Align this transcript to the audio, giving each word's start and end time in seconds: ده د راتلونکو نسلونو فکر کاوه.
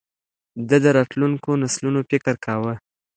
ده 0.67 0.77
د 0.83 0.85
راتلونکو 0.97 1.49
نسلونو 1.63 1.99
فکر 2.09 2.33
کاوه. 2.45 2.73